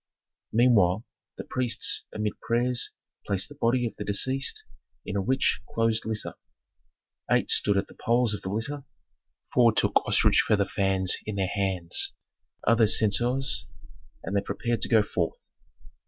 [0.51, 1.05] Meanwhile,
[1.37, 2.89] the priests, amid prayers,
[3.27, 4.63] placed the body of the deceased
[5.05, 6.33] in a rich closed litter.
[7.29, 8.83] Eight stood at the poles of the litter;
[9.53, 12.13] four took ostrich feather fans in their hands,
[12.65, 13.67] others censers,
[14.23, 15.39] and they prepared to go forth.